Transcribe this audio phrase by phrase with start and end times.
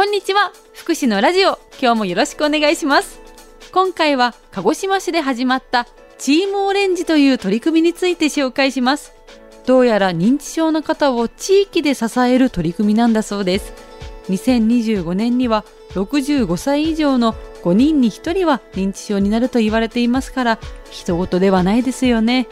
[0.00, 0.50] こんにちは。
[0.72, 1.58] 福祉のラジオ。
[1.78, 3.20] 今日もよろしくお願いします。
[3.70, 5.86] 今回は鹿児島市で始まった
[6.16, 9.12] チームオレンジという取り組みについて紹介します。
[9.66, 13.74] どうやら認知症の方を地域で支える取り組みなんだそうです。
[14.30, 20.58] 2025年には65歳以上の5人に1人は認知症になると言われていますから
[20.90, 22.48] 人事ではないですよね。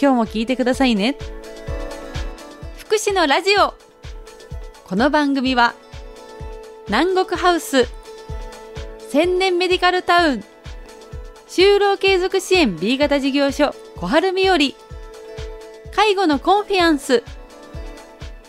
[0.00, 1.18] 今日も聞いてくださいね。
[2.78, 3.74] 福祉のラジオ。
[4.88, 5.74] この番組は
[6.90, 7.86] 南国ハウス。
[9.10, 10.44] 千年メディカルタウン。
[11.46, 13.76] 就労継続支援 B 型事業所。
[13.94, 14.58] 小春日和。
[15.94, 17.22] 介護のコンフィアンス。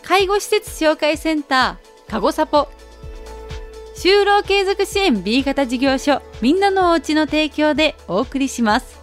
[0.01, 2.11] 介護施設紹介センター。
[2.11, 2.67] かごさぽ
[3.95, 6.23] 就労継続支援 B 型事業所。
[6.41, 8.99] みんなのおうちの提供でお送りします。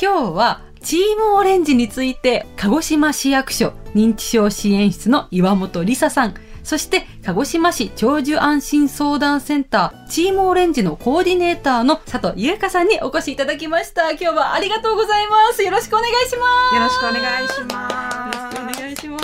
[0.00, 6.34] 今日はチームオレンジについて鹿児島市役所認知症支援室の岩本梨沙さん。
[6.64, 14.12] そして鹿児島市長寿安心相談センターチームオレンジのコーディネーターの佐藤優香さんにお越しいただきました。
[14.12, 15.62] 今日はありがとうございます。
[15.62, 16.74] よろしくお願いします。
[16.74, 18.56] よろしくお願いします。
[18.56, 19.18] よろしくお願いしま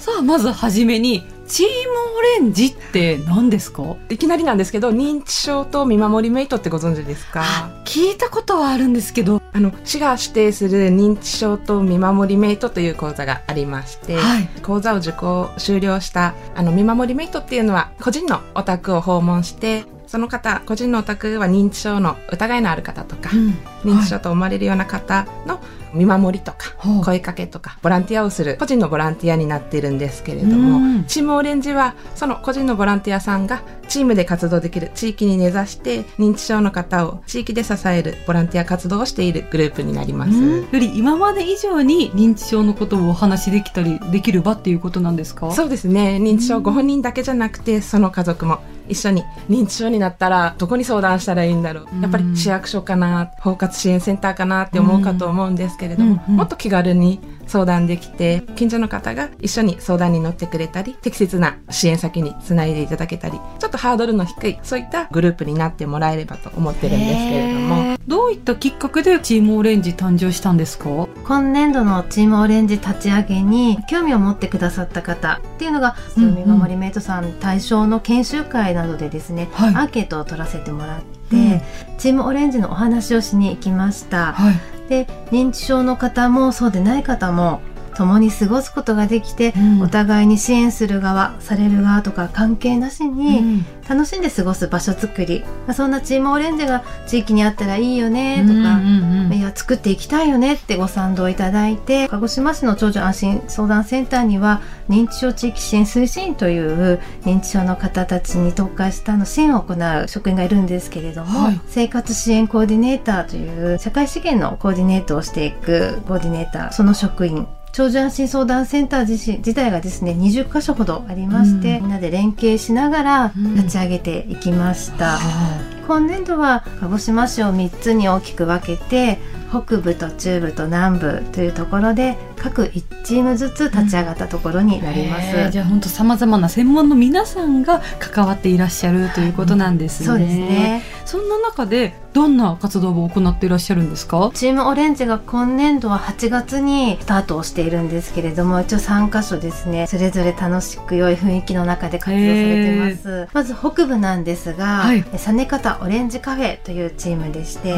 [0.00, 0.02] す。
[0.02, 1.72] さあまずはじめにチーム
[2.16, 3.96] オレンジって何ですか？
[4.08, 7.44] いきなりなんですけど認知症と見守りメイトってご存知ですか？
[7.84, 9.42] 聞いたことはあるんですけど。
[9.54, 25.58] あの市が指定する認知症と見守りメイトという講座がありまして、はい、講座を受講終了したあの見守りメイトっていうのは個人のお宅を訪問してその方個人のお宅は認知症の疑いのある方とか、うん、認知症と思われるような方の
[25.94, 40.32] 見守りとか、声かけとか、ボランティアをする個人のボランティアになっているんですけれども、チームオレンジは、その個人のボランティアさんがチームで活動できる地域に根ざして、認知症の方を地域で支えるボランティア活動をしているグループになります。
[40.32, 45.50] より今まで以上に認知症のことをお話しできたりできる場っていうことなんですか？
[45.52, 46.18] そうですね。
[46.20, 52.02] 認知症ご本人だけじゃなくて、その家族も一緒に認知症になったらどこに相談したらいいんだろう。
[52.02, 67.96] やっぱり市役所かな、包括支援センターかなって思うかと思うんですけれども、うんうん、もっと気軽に相談できて、近所の方が一緒に相談に乗ってくれたり、適切な支援先につないでいただけたり、ちょっとハードルの低い、そういったグループになってもらえればと思ってるんですけれども。
[68.06, 71.06] どういったきっかけでチームオレンジ誕生したんですか？
[71.24, 81.60] 今年度のチームオレンジ立ち上げに興味を持ってくださった方っていうのが、うんうん、見守りメイトさん対象の研修会などでですね、はい、アンケートを取らせてもらって、うん、
[81.98, 84.32] チームオレンジのお話をしに行きました。
[84.32, 84.54] はい
[84.88, 87.60] で認知症の方もそうでない方も
[87.96, 99.26] 共に過ごすことができて、うん、お互いに支援する側される側とか関係なしに楽しんで過ごす場所づくり、まあ、そんなチームオレンジが地域にあったらいいよねとか、うんうん。
[99.26, 129.18] うん、いや作っていきたいよねってご賛同いただいて鹿児島市の長女安心相談センターには認知症地域支援推進という認知症の方たちに特化したの支援を行う職員がいるんですけれども、はい、生活支援コーディネーターという社会資源のコーディネートをしていくコーディネーターその職員長寿安心相談センター自身自体がですね20箇所ほどありまして、うん、みんなで連携しながら立ち上げていきました、うん、今年度は鹿児島市を3つに大きく分けて
[129.48, 140.82] 北部と中部と南部というところで各1チームずつ立ち上がったところになります、うん、じゃあ本当さまざまな専門の皆さんが関わっていらっしゃるということなんですね、そうですね。
[141.06, 144.30] そんな中でどんな活動を行っていらっしゃるんですか？
[144.34, 149.86] チームオレンジが今年度は8月にスタートをしているんですけれども一応3カ所ですね。
[149.86, 152.26] それぞれ楽しく良い雰囲気の中で活動され
[152.64, 153.28] てます。
[153.32, 157.74] まず北部なんですが、はい、実方オレンジカフェというチームでして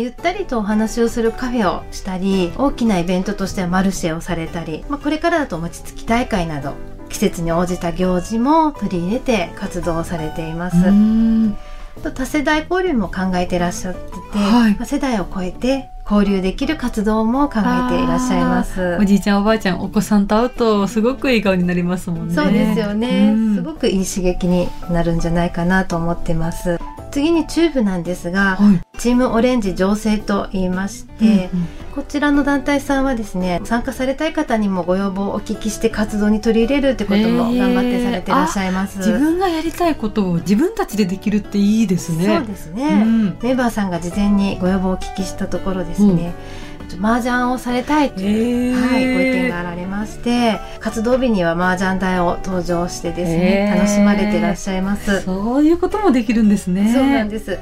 [0.00, 6.74] ゆったりとお話をするカフェをしたり大きなイベントとしてはマルシェをされたり、まあ、これからだと餅つき大会など
[7.08, 10.76] 季節に応じた行事も取り入れて活動されています。
[12.02, 18.98] 多世代交流も考えていらっしゃってて、はい、世代を超えて交流できる活動も考えていらっしゃいます。
[19.00, 22.34] おじいちゃんおばあちゃんお子さんと会うとすごく笑顔になりますもんね。
[22.34, 26.79] そうですよね、うん、すごくいい刺激になるんじゃないかなと思ってます
[27.10, 38.98] 次にチューブなんですが、はい、チームオレンジ醸成と言いまして、うんうん、こちらの団体さんはですね参加されたい方にもご要望をお聞きして活動に取り入れるってことも頑張ってされていらっしゃいます。
[38.98, 42.38] 自分がやりたいことを自分たちでできるっていいですね。
[42.38, 46.34] そうですね、うん、メンバーさんが事前にご要望をお聞きしたところですね、
[46.64, 55.22] うん麻雀をされたいという、はい、ご意見があられまして活動日には麻雀台を登場してですね楽しまれていらっしゃいます。
[55.22, 56.92] そういうこともできるんですね。
[56.92, 57.58] そうなんです。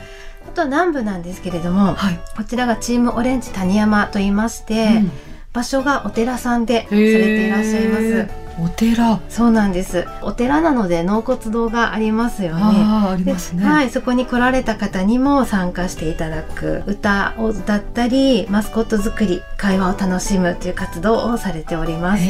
[0.59, 5.13] と南部なんですけれども、はい、こちらがチームオレンジ谷山と言いまして、うん、
[5.53, 8.48] 場所がお寺さんでされていらっしゃいます。
[8.61, 9.21] お寺。
[9.29, 10.07] そうなんです。
[10.23, 12.63] お寺なので納骨堂がありますよね。
[12.63, 13.65] ありますね。
[13.65, 16.83] はいそこに来られた方にも参加していただく。
[16.87, 22.25] 歌を歌ったりマスコット作り会話を楽しむという活動をされております。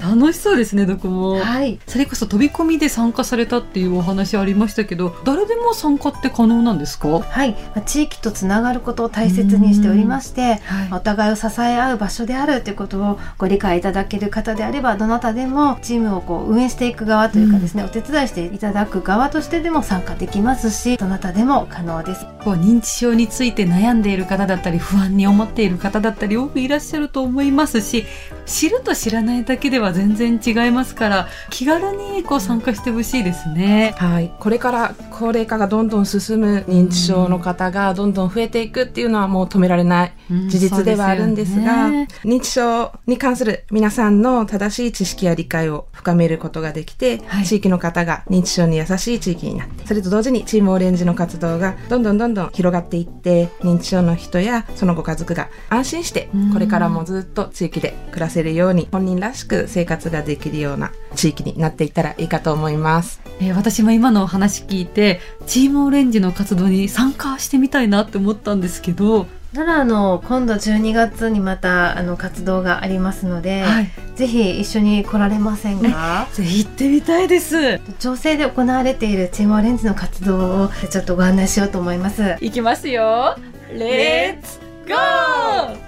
[0.00, 1.40] 楽しそうですねどこも。
[1.40, 1.78] はい。
[1.86, 7.20] それこそ飛び込みで参加されたっていうお話ありましたけど誰でも参加って可能なんですか？
[7.20, 7.56] はい。
[7.86, 10.58] 地域とつながることを大切にしておりまして、はい、
[10.92, 15.45] お互いを支え合う場所であるということをご理解いただける方であればどなたでも
[15.82, 22.26] チームをこう運営していく側というかですね、うん、お手伝いしていただく側としてでも参加できますしどなたでも可能です。
[22.44, 28.04] こう認知症について悩んでいる方だったり不安に思っている方だったり多くいらっしゃると思いますし
[28.46, 34.32] 知ると知らないだけでは全然違いますから気軽にこう参加してほしいですね、はい。
[34.38, 40.12] これから高齢化がどんどん進む認知症の方がどんどん増えていくっていうのはもう止められない
[40.48, 63.20] 事実ではあるんですが、うんね、認知症に関する皆さんの正しい知識や理解を深めることができて、はい、地域の方が認知症に優しい地域になってそれと同時にチームオレンジの活動がどんどんどんどん広がっていって認知症の人やそのご家族が安心してこれからもずっと地域で暮らせるように本人らしく生活ができるような地域になっていったらいいかと思います。
[63.40, 69.26] えー、私も今のお話聞いてチームオレンジの活動に参加してみたいなって思ったんですけど。
[69.54, 76.28] 奈良の今度12月にまたあの活動がありますので、はい、ぜひ一緒に来られませんか？
[76.34, 77.78] ぜひ行ってみたいです。
[77.98, 82.36] 調整で行われているチームオレンジの活動をちょっとご案内しようと思います。
[82.40, 83.36] 行きますよ。
[83.72, 85.85] レッツゴー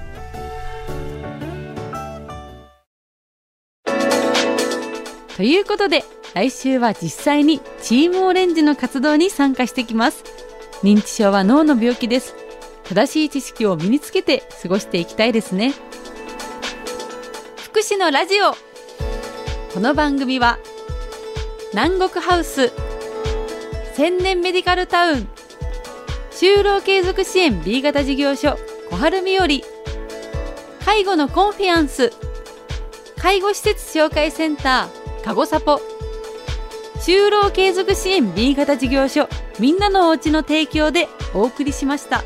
[5.39, 6.03] ということで
[6.35, 10.25] 来週は実際にチームオレンジの活動に参加してきます。
[10.83, 12.35] 認知症は脳の病気です。
[12.83, 15.75] 正しい知識を身につけて過ごしていきたいですね。
[17.63, 18.51] 福祉のラジオ。
[19.73, 20.59] この番組は
[21.73, 22.73] 南国ハウス
[23.95, 25.29] 千年メディカルタウン
[26.33, 28.59] 就労継続支援 B 型事業所
[28.91, 29.47] 小春日和
[30.85, 32.13] 介護のコンフィアンス
[33.19, 34.98] 介護施設紹介センター
[35.29, 35.79] カゴサポ
[37.01, 39.29] 就労継続支援 B 型事業所
[39.61, 42.25] みんなのおうちの提供でお送りしました。